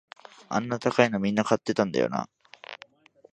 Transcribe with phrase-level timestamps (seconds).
[0.49, 2.27] あんな高いのみんな買ってたんだよな